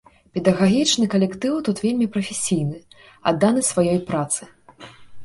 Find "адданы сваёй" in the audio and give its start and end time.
3.33-3.99